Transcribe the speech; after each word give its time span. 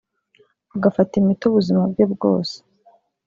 agafata 0.75 1.13
imiti 1.21 1.43
ubuzima 1.47 1.81
bwe 1.91 2.05
bwose 2.13 2.55